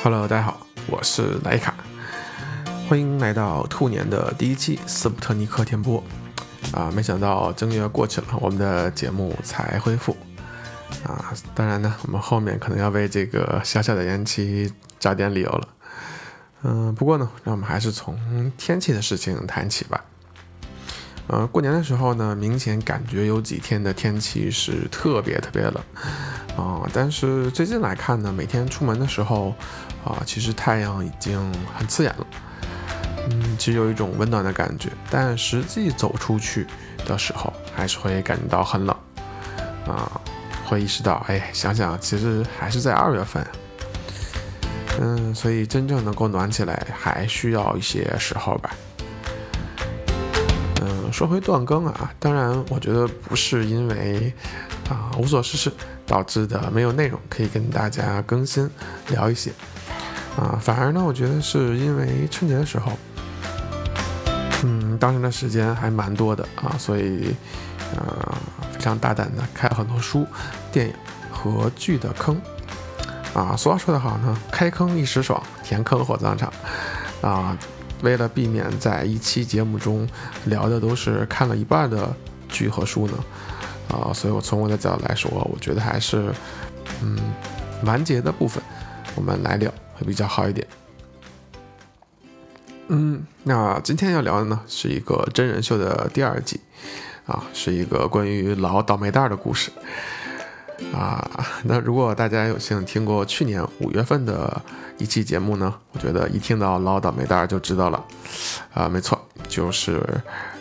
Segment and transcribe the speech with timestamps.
[0.00, 1.74] Hello，大家好，我是莱卡，
[2.88, 6.02] 欢迎来到兔年的第一期斯普特尼克天波。
[6.72, 10.16] 啊，没想到正月过去了，我们的节目才恢复。
[11.04, 15.68] 啊，当然呢，我们后面可能要为这个小小的延期找点理由了。
[16.62, 20.04] 嗯，不过呢，让我们还是从天气的事情谈起吧。
[21.26, 25.74] 呃，过年的时候呢，明显感觉有几天的天气是特别特别冷。
[26.58, 29.54] 啊，但是最近来看呢，每天出门的时候。
[30.04, 32.26] 啊，其实太阳已经很刺眼了，
[33.28, 36.66] 嗯，其实有一种温暖的感觉，但实际走出去
[37.04, 38.96] 的时候，还是会感觉到很冷，
[39.86, 40.18] 啊，
[40.64, 43.44] 会意识到，哎，想想其实还是在二月份，
[45.00, 48.70] 嗯，所以真正能够暖起来，还需要一些时候吧。
[50.80, 54.32] 嗯，说回断更啊，当然，我觉得不是因为
[54.88, 55.72] 啊无所事事
[56.06, 58.68] 导致的没有内容可以跟大家更新
[59.08, 59.52] 聊一些。
[60.36, 62.92] 啊，反而呢，我觉得是因为春节的时候，
[64.62, 67.34] 嗯，当时的时间还蛮多的啊，所以，
[67.96, 68.34] 呃，
[68.72, 70.24] 非常大胆的开了很多书、
[70.70, 70.94] 电影
[71.32, 72.40] 和剧的坑。
[73.34, 76.52] 啊，俗话说得好呢，开坑一时爽，填坑火葬场。
[77.20, 77.58] 啊，
[78.02, 80.08] 为了避免在一期节目中
[80.44, 82.14] 聊的都是看了一半的
[82.48, 83.14] 剧和书呢，
[83.88, 86.32] 啊，所以我从我的角度来说，我觉得还是，
[87.02, 87.18] 嗯，
[87.84, 88.62] 完结的部分，
[89.14, 89.72] 我们来聊。
[89.98, 90.64] 会比较好一点。
[92.86, 96.60] 嗯，那今天要聊的呢是一个真人秀的第二季，
[97.26, 99.72] 啊，是一个关于老倒霉蛋的故事。
[100.94, 101.28] 啊，
[101.64, 104.62] 那如果大家有幸听过去年五月份的
[104.98, 108.04] 一期节目呢，我觉得一听到老倒霉蛋就知道了。
[108.72, 110.00] 啊，没错，就是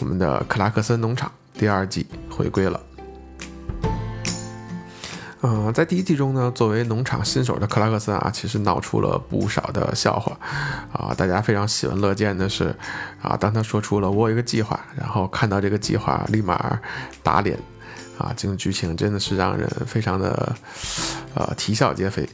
[0.00, 2.80] 我们的克拉克森农场第二季回归了。
[5.40, 10.36] 嗯，在第一季中呢，作为农场新手的克拉克森啊，其实闹出了不少的笑话，
[10.92, 12.74] 啊，大家非常喜闻乐见的是，
[13.22, 16.80] 啊，当他说出了我有一个计划，然后看到这个计划立马
[17.22, 17.56] 打脸，
[18.18, 20.56] 啊，这种剧情真的是让人非常的，
[21.34, 22.28] 呃，啼笑皆非，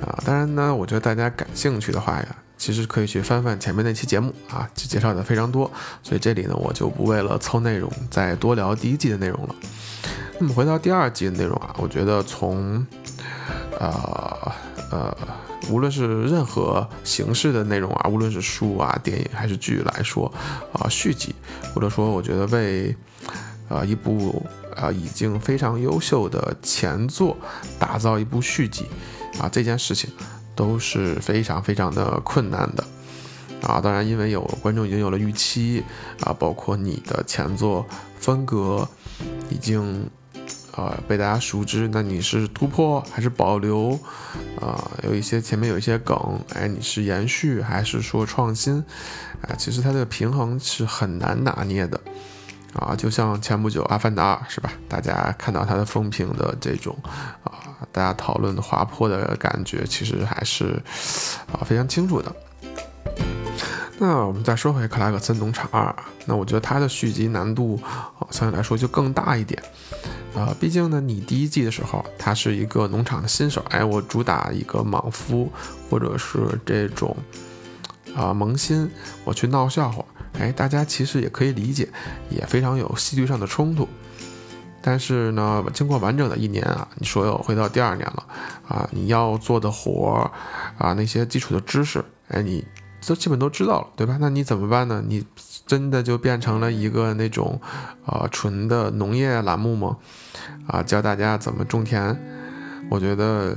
[0.00, 5.68] 啊，当然呢，我觉得大家感兴趣的话呀，其实可以去翻翻前面那期节目啊，介绍的非常多，
[6.00, 9.54] 所以这里呢，我就不为了凑内容再多聊第一季的内容了。
[10.38, 12.86] 那么回到第二季的内容啊，我觉得从，
[13.80, 14.52] 呃
[14.90, 15.16] 呃，
[15.70, 20.30] 无论是任何形式的内容啊，无论是书啊、电影还是剧来说，
[20.74, 21.34] 啊，续集
[21.74, 22.94] 或者说我觉得为，
[23.70, 27.34] 呃，一部呃已经非常优秀的前作
[27.78, 28.84] 打造一部续集，
[29.40, 30.10] 啊，这件事情
[30.54, 32.84] 都是非常非常的困难的，
[33.62, 35.82] 啊，当然因为有观众已经有了预期，
[36.20, 37.86] 啊，包括你的前作
[38.20, 38.86] 风格
[39.48, 40.10] 已经。
[40.76, 43.98] 呃，被大家熟知，那你是突破还是保留？
[44.60, 48.84] 啊，有一些前面有一些梗，哎，你是延续还是说创新？
[49.40, 51.98] 啊，其实它的平衡是很难拿捏的。
[52.74, 54.70] 啊，就像前不久《阿凡达》是吧？
[54.86, 56.94] 大家看到它的风评的这种，
[57.42, 57.52] 啊，
[57.90, 60.82] 大家讨论的滑坡的感觉，其实还是
[61.50, 62.30] 啊非常清楚的。
[63.98, 65.84] 那我们再说回《克拉克森农场二》，
[66.26, 69.62] 那我觉得它的续集难度啊相对来说就更大一点。
[70.36, 75.50] 呃，毕竟呢，你第一季的时候，他是一个农场的新手，哎，我主打一个莽夫，
[75.88, 77.16] 或者是这种
[78.14, 78.90] 啊萌新，
[79.24, 80.04] 我去闹笑话，
[80.38, 81.88] 哎，大家其实也可以理解，
[82.28, 83.88] 也非常有戏剧上的冲突。
[84.82, 88.22] 但是呢，经过完整的一年啊，你所有回到第二年了
[88.68, 90.30] 啊，你要做的活儿
[90.76, 92.62] 啊，那些基础的知识，哎，你
[93.04, 94.16] 都基本都知道了，对吧？
[94.20, 95.02] 那你怎么办呢？
[95.06, 95.24] 你
[95.66, 97.60] 真的就变成了一个那种
[98.04, 99.96] 啊纯的农业栏目吗？
[100.68, 102.16] 啊，教大家怎么种田，
[102.88, 103.56] 我觉得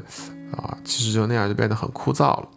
[0.52, 2.48] 啊，其实就那样就变得很枯燥了。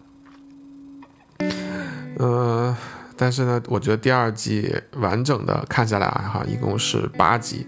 [2.18, 2.76] 呃，
[3.16, 7.66] 但是呢，我觉得第二季完整的看下来啊，哈，一共是八集，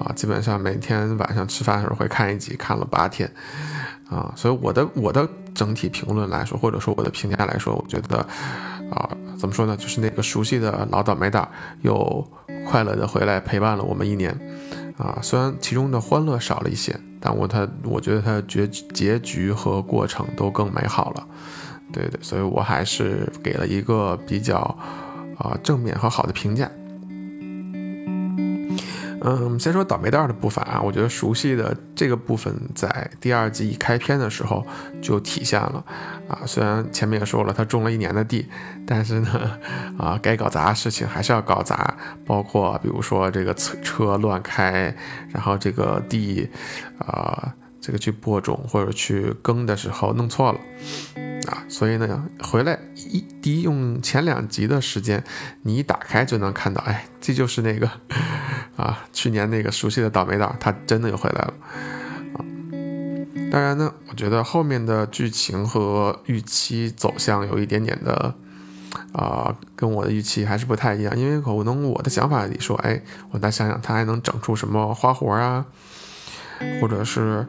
[0.00, 3.30] 啊，基本上每天晚上吃饭的时候会看一集，看了八天，
[4.08, 8.18] 啊，所以我的我的整体评论来说，或者说我的评价来说，我觉得
[8.90, 9.08] 啊，
[9.38, 11.48] 怎么说呢，就是那个熟悉的老倒霉蛋
[11.82, 12.26] 又
[12.66, 14.38] 快乐的回来陪伴了我们一年。
[14.96, 21.26] 啊，虽然其中的欢乐少了一些，但我他我觉得他结结局和过程都更美好了，
[21.92, 24.58] 对对，所以我还是给了一个比较
[25.36, 26.70] 啊正面和好的评价。
[29.26, 34.64] 嗯，先说倒霉蛋的部分啊，我觉得熟悉的这个部分在第二季一开篇的时候
[35.00, 35.82] 就体现了
[36.28, 36.40] 啊。
[36.44, 38.46] 虽然前面也说了他种了一年的地，
[38.86, 39.58] 但是呢，
[39.96, 44.94] 啊，该搞砸的事情还是要搞砸，包括比如说这个车车乱开，
[45.30, 46.46] 然后这个地，
[46.98, 47.50] 啊，
[47.84, 50.58] 这个去播种或者去耕的时候弄错了，
[51.48, 55.22] 啊，所以呢，回来一第一用前两集的时间，
[55.60, 57.90] 你一打开就能看到，哎，这就是那个
[58.76, 61.54] 啊，去年那个熟悉的倒霉蛋，他真的又回来了
[62.32, 62.40] 啊。
[63.52, 68.34] 当然呢，我觉得后面的剧情和预期走向有一点点的
[69.12, 75.66] 啊，跟我的预期还是不太一样，因为可能我的想法里说，哎，我再想想他还能整出什么花活啊，
[76.80, 77.46] 或者是。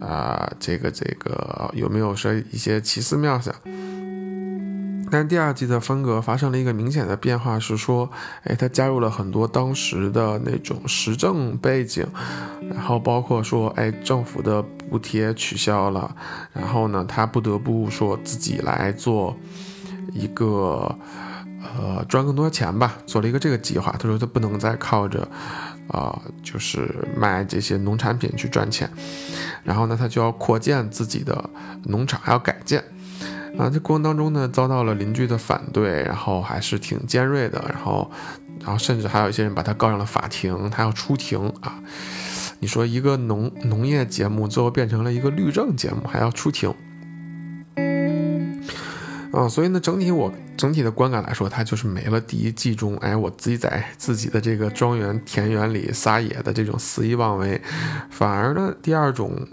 [0.00, 3.54] 啊，这个这个有没有说一些奇思妙想？
[5.10, 8.10] 但第二季的风格发生了一个明显的变化，是说，
[8.44, 12.06] 哎，他加入了很多当时的那种时政背景，
[12.72, 16.16] 然后包括说，哎，政府的补贴取消了，
[16.54, 19.36] 然后呢，他不得不说自己来做
[20.14, 20.96] 一个，
[21.78, 23.94] 呃，赚更多钱吧，做了一个这个计划。
[23.98, 25.28] 他说他不能再靠着。
[25.92, 28.88] 啊，就是卖这些农产品去赚钱，
[29.64, 31.50] 然后呢，他就要扩建自己的
[31.82, 32.78] 农场，还要改建。
[33.58, 38.08] 啊，这过程当中呢，遭到了邻居的反对，然后还是挺尖锐的，然后，
[38.60, 41.80] 然后甚至还有一些人把他告上了法庭，他要出庭啊。
[42.60, 46.72] 你说一个农农业节目最后变成了一个律政节目，还要出庭。
[49.32, 57.60] 啊，所以呢，整体我整体的观感来说，它就是没了第一季中，哎，我自己在自己的这个庄园田园里撒野的这种肆意妄为，
[58.10, 59.46] 反而呢，第二种，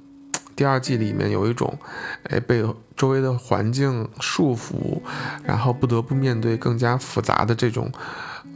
[0.55, 1.77] 第二季里面有一种，
[2.23, 2.65] 哎，被
[2.95, 4.99] 周围的环境束缚，
[5.43, 7.91] 然后不得不面对更加复杂的这种，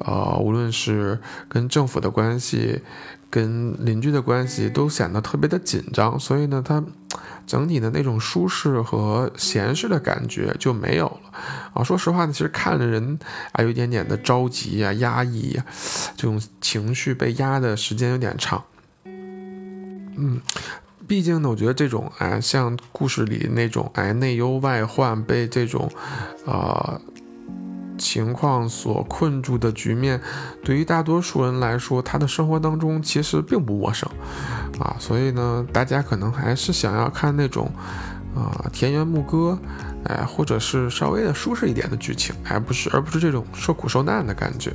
[0.06, 2.82] 呃，无论是跟政府的关系。
[3.32, 6.84] 跟邻居的关系都显得特别的紧张，所以呢，它
[7.48, 11.32] 整体的那种舒适和闲适的感觉就没有了
[11.74, 11.82] 啊。
[11.82, 13.18] 说实话呢，其实看着人
[13.54, 15.66] 啊，有一点点的着急呀、压抑呀，
[16.18, 18.62] 这种情绪被压的时间有点长。
[19.06, 20.42] 嗯，
[21.08, 25.90] 毕竟呢，我觉得这种哎，像故事里那种哎，内忧外患被这种，
[26.46, 27.00] 啊。
[28.02, 30.20] 情况所困住的局面，
[30.64, 34.10] 对于大多数人来说，他的生活当中其实并不陌生，
[34.80, 37.72] 啊，所以呢，大家可能还是想要看那种，
[38.36, 39.58] 啊，田园牧歌，
[40.06, 44.74] 哎，或者是稍微的舒适一点的剧情，而不是而不是这种受苦受难的感觉，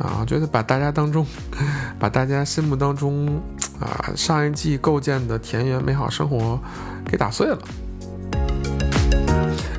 [0.00, 1.24] 啊，觉得把大家当中，
[2.00, 3.40] 把大家心目当中，
[3.78, 6.60] 啊，上一季构建的田园美好生活
[7.04, 7.58] 给打碎了。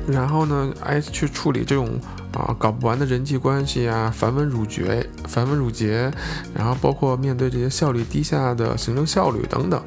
[0.06, 1.98] 然后呢，哎，去处理这种
[2.34, 6.12] 啊搞不完的人际关系啊，繁文缛节、繁文缛节，
[6.54, 9.82] 然后包括面对这些效率低下的行政效率等等，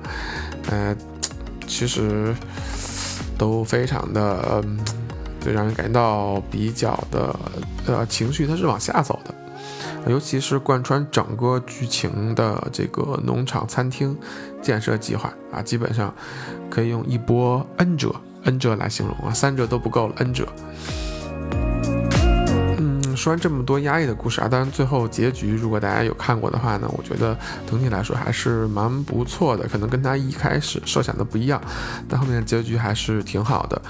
[0.71, 0.95] 呃，
[1.67, 2.33] 其实
[3.37, 4.63] 都非常的，
[5.39, 7.39] 就让人感觉到比较的
[7.85, 9.35] 呃情绪它是往下走的，
[10.11, 14.17] 尤其是贯穿整个剧情的这个农场餐厅
[14.63, 16.11] 建设计划啊，基本上
[16.71, 18.15] 可以用一波 N 折。
[18.47, 20.13] N 折来形容啊，三折都不够了。
[20.19, 20.47] N 折。
[22.79, 27.37] 嗯，说完这么多压抑的故事啊，当然最后结局，如果大家有看过的话呢，我觉得
[27.69, 29.67] 整体来说还是蛮不错的。
[29.67, 31.61] 可能跟他一开始设想的不一样，
[32.07, 33.81] 但后面的结局还是挺好的。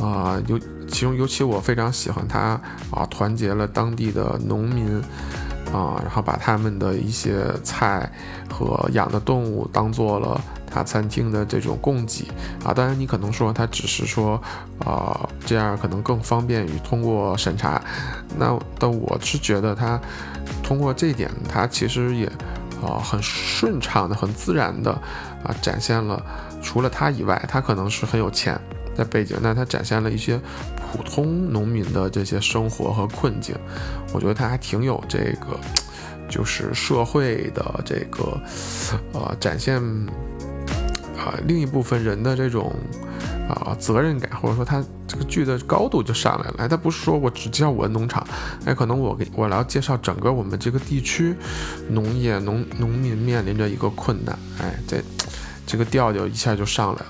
[0.00, 0.56] 啊，尤
[0.86, 2.60] 其中尤其我非常喜欢他
[2.92, 5.02] 啊，团结了当地的农民
[5.72, 8.08] 啊，然后把他们的一些菜
[8.48, 10.40] 和养的动物当做了。
[10.70, 12.26] 他餐厅的这种供给
[12.64, 14.40] 啊，当然你可能说他只是说，
[14.84, 17.82] 啊，这样可能更方便于通过审查。
[18.36, 20.00] 那但我是觉得他
[20.62, 22.26] 通过这一点，他其实也
[22.82, 24.92] 啊很顺畅的、很自然的
[25.42, 26.22] 啊展现了，
[26.62, 28.60] 除了他以外，他可能是很有钱
[28.94, 30.40] 在背景，那他展现了一些
[30.92, 33.56] 普通农民的这些生活和困境。
[34.12, 35.58] 我觉得他还挺有这个，
[36.28, 38.40] 就是社会的这个
[39.12, 39.82] 呃展现。
[41.18, 42.72] 啊，另一部分人的这种
[43.48, 46.54] 啊责任感，或者说他这个剧的高度就上来了。
[46.58, 48.26] 哎，他不是说我只介绍我的农场，
[48.64, 51.34] 哎，可能我给我来介绍整个我们这个地区
[51.88, 54.38] 农业农农民面临着一个困难。
[54.60, 55.02] 哎，这
[55.66, 57.06] 这个调调一下就上来了。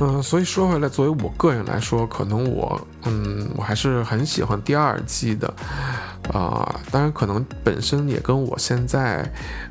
[0.00, 5.52] 嗯，所以说回来，作为我个人来说，可能我嗯我还是很喜欢第二季的。
[6.32, 9.22] 啊，当然可能本身也跟我现在，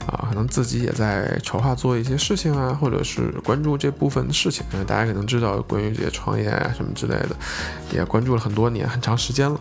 [0.08, 4.66] 啊，可能自己也在筹划做一些事情啊，或者是关注这部分的事情。
[4.88, 7.36] 大家可能知道，关于这些创业啊什么之类的，
[7.94, 9.60] 也关注了很多年，很长时间了。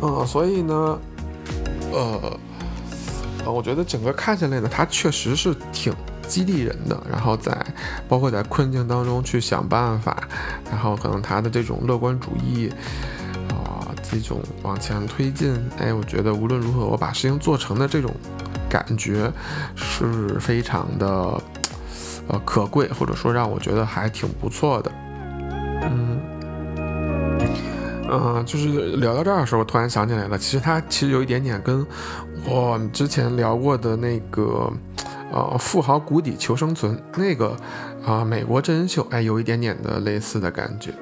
[0.00, 0.98] 嗯，所以呢，
[1.92, 2.38] 呃，
[3.44, 5.92] 呃，我觉得整个看下来呢，它确实是挺
[6.26, 6.98] 激励人的。
[7.10, 7.54] 然后在
[8.08, 10.16] 包括在困境当中去想办法，
[10.70, 12.72] 然后可能他的这种乐观主义。
[14.10, 18.14] 这种往前推进，哎，我觉得无论如何，我把事情做成的这种
[18.68, 19.30] 感觉
[19.76, 21.06] 是非常的，
[22.28, 24.90] 呃可贵，或者说让我觉得还挺不错的。
[25.82, 26.20] 嗯，
[28.10, 31.86] 嗯，就是聊到这儿的时候，突然想起来了，其实它其实有一点点跟
[32.46, 34.72] 我之前聊过的那个
[35.32, 37.56] 呃富豪谷底求生存那个
[38.06, 40.92] 啊美国真人秀，哎，有一点点的类似的感觉。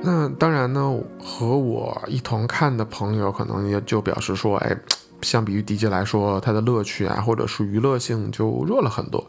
[0.00, 4.74] 那当然呢，和我一同看的朋友可能也就表示说，哎，
[5.22, 9.28] 相比于 DJ 来说，它的乐趣啊，或者是娱乐性就弱了很多，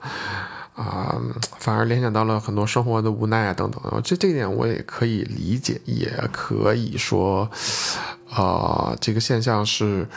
[0.76, 1.20] 啊，
[1.58, 4.02] 反而联想到了很多生活的无奈啊等等。
[4.04, 7.50] 这这一点我也可以理解，也可以说，
[8.30, 10.08] 啊，这个现象是，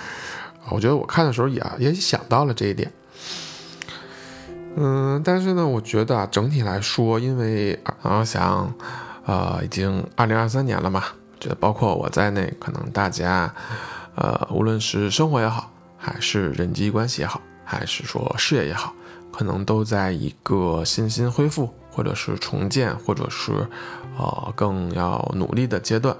[0.68, 2.92] 我觉得我看的时候也也想到了这一点。
[4.76, 8.73] 嗯，但是呢，我觉得啊，整体来说，因为啊想。
[9.25, 11.05] 呃，已经二零二三年了嘛，
[11.38, 13.55] 觉得包括我在内，可能大家，
[14.17, 18.93] 呃，无论是生活也好，还是人际关系也好，还是说事业也好，
[19.33, 23.52] 可能都在一个信心恢复，或者是重建，或者是
[24.19, 26.17] 呃更要努力的阶段。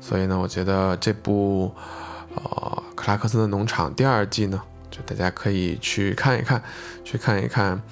[0.00, 1.74] 所以呢，我觉得这部
[2.34, 6.62] 呃《克拉克森的农场》第二季呢，就大家可以去看一看，
[7.04, 7.82] 去看一看，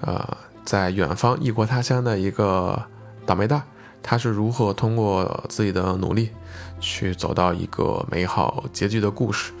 [0.00, 2.80] 呃，在远方异国他乡的一个。
[3.26, 3.62] 倒霉蛋，
[4.02, 6.30] 他是如何通过自己的努力
[6.80, 9.52] 去走到一个美好结局的故事？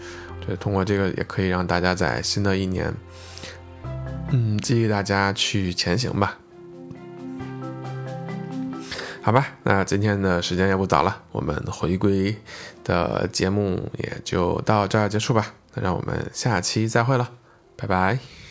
[0.46, 2.94] 对，通过这个也可以让大家在新的一年，
[4.30, 6.38] 嗯，激励大家去前行吧。
[9.22, 12.36] 好吧，那今天的时间也不早了，我们回归
[12.84, 15.54] 的节目也就到这儿结束吧。
[15.72, 17.30] 那让我们下期再会了，
[17.74, 18.43] 拜拜。